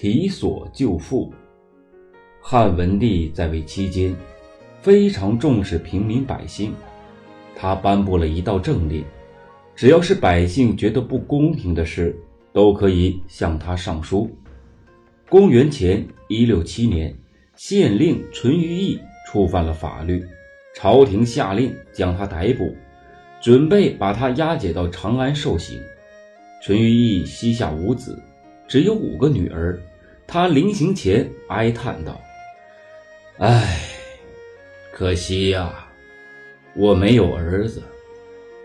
[0.00, 1.34] 提索救父。
[2.40, 4.14] 汉文帝在位期间，
[4.80, 6.72] 非常重视平民百姓，
[7.56, 9.04] 他颁布了一道政令：
[9.74, 12.16] 只要是百姓觉得不公平的事，
[12.52, 14.30] 都可以向他上书。
[15.28, 17.12] 公元前一六七年，
[17.56, 20.24] 县令淳于意触犯了法律，
[20.76, 22.72] 朝廷下令将他逮捕，
[23.40, 25.76] 准备把他押解到长安受刑。
[26.62, 28.16] 淳于意膝下无子，
[28.68, 29.76] 只有五个女儿。
[30.26, 32.20] 他临行前哀叹道
[33.40, 33.80] ：“唉，
[34.92, 35.72] 可惜呀，
[36.74, 37.82] 我没有儿子。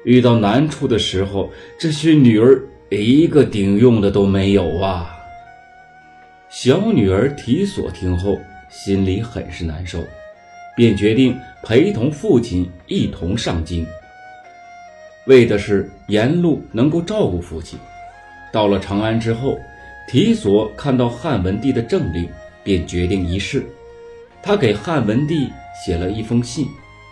[0.04, 5.18] 遇到难处的时候，这些女儿一个顶用的都没有啊。”
[6.52, 8.38] 小女儿提索听后，
[8.70, 10.04] 心里很是难受，
[10.76, 13.88] 便决定陪同父亲一同上京。
[15.28, 17.80] 为的是沿路能够照顾父亲。
[18.52, 19.58] 到了长安之后，
[20.08, 22.30] 提索看到汉文帝的政令，
[22.64, 23.66] 便决定一试。
[24.42, 25.50] 他给汉文帝
[25.86, 26.68] 写了一封信，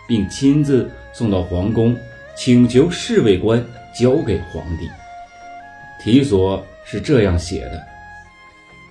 [0.07, 1.97] 并亲自送到皇宫，
[2.35, 3.65] 请求侍卫官
[3.97, 4.89] 交给皇帝。
[6.03, 7.81] 提索是这样写的：“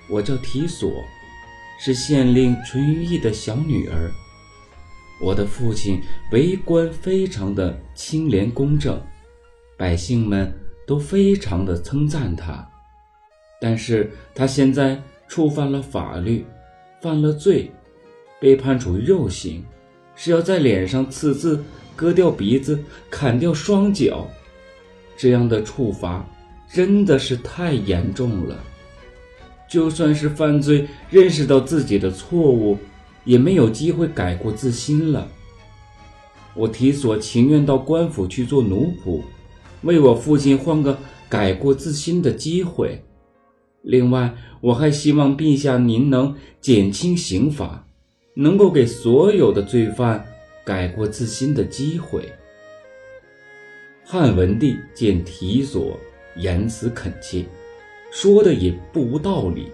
[0.09, 1.05] 我叫提索，
[1.79, 4.11] 是县令淳于意的小女儿。
[5.21, 6.01] 我的父亲
[6.33, 8.99] 为官非常的清廉公正，
[9.77, 10.51] 百姓们
[10.87, 12.67] 都非常的称赞他。
[13.61, 16.45] 但是他现在触犯了法律，
[17.01, 17.71] 犯了罪，
[18.41, 19.65] 被判处肉刑，
[20.17, 21.63] 是要在脸上刺字、
[21.95, 22.79] 割掉鼻子、
[23.11, 24.27] 砍掉双脚。
[25.17, 26.27] 这样的处罚
[26.73, 28.59] 真的是太严重了。
[29.69, 32.77] 就算是犯罪，认识到自己的错误。”
[33.23, 35.29] 也没有机会改过自新了。
[36.55, 39.21] 我提索情愿到官府去做奴仆，
[39.83, 42.99] 为我父亲换个改过自新的机会。
[43.83, 47.87] 另外，我还希望陛下您能减轻刑罚，
[48.35, 50.25] 能够给所有的罪犯
[50.65, 52.31] 改过自新的机会。
[54.05, 55.99] 汉文帝见提索
[56.37, 57.45] 言辞恳切，
[58.13, 59.69] 说的也不无道理，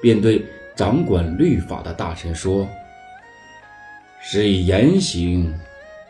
[0.00, 0.42] 便对
[0.74, 2.66] 掌管律法的大臣说。
[4.24, 5.52] 是以严刑，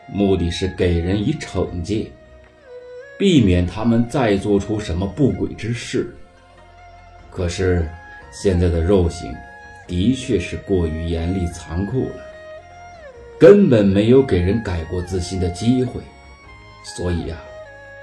[0.07, 2.11] 目的是给人以惩戒，
[3.17, 6.15] 避免他们再做出什么不轨之事。
[7.33, 7.89] 可是
[8.31, 9.35] 现在的肉刑
[9.87, 12.15] 的确是过于严厉残酷了，
[13.39, 15.99] 根本没有给人改过自新的机会，
[16.83, 17.35] 所以呀，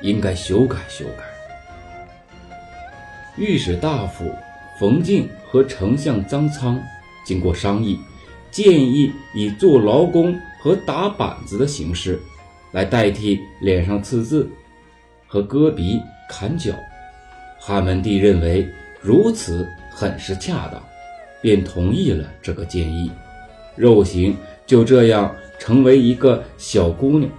[0.00, 1.24] 应该修改修改。
[3.36, 4.34] 御史大夫
[4.78, 6.82] 冯敬和丞相张苍
[7.24, 7.98] 经过商议。
[8.50, 12.20] 建议以做劳工和打板子的形式，
[12.72, 14.50] 来代替脸上刺字
[15.28, 16.74] 和割鼻砍脚。
[17.60, 18.68] 汉文帝认为
[19.00, 20.82] 如此很是恰当，
[21.40, 23.10] 便同意了这个建议。
[23.76, 27.30] 肉刑就这样成为一个小姑娘。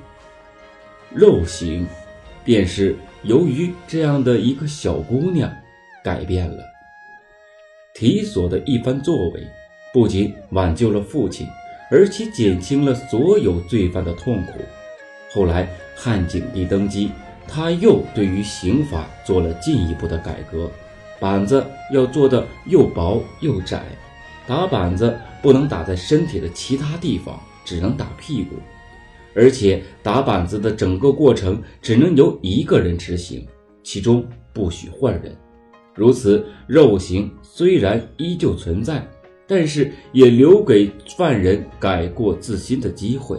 [1.14, 1.86] 肉刑
[2.44, 5.52] 便是由于这样的一个小姑娘
[6.04, 6.64] 改变了
[7.94, 9.42] 提索的一番作为。
[9.94, 11.46] 不仅挽救了父亲，
[11.92, 14.54] 而且减轻了所有罪犯的痛苦。
[15.34, 15.68] 后来
[15.98, 17.12] 汉景帝登基，
[17.46, 20.72] 他又对于刑法做了进一步的改革，
[21.22, 23.86] 板子要做的又薄又窄，
[24.48, 28.56] 打板子不能打在身体的其他地方，只能打屁股，
[29.36, 33.48] 而且打板子的整个过程只能由一个人执行，
[33.84, 35.34] 其中不许换人。
[35.94, 39.08] 如此，肉刑虽然依旧存在。
[39.48, 43.38] 但是也留给犯人改过自新的机会，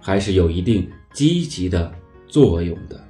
[0.00, 1.88] 还是有一定积极的
[2.26, 3.00] 作用的。